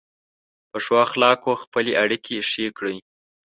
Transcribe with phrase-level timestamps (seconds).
[0.69, 2.97] په ښو اخلاقو خپلې اړیکې ښې کړئ.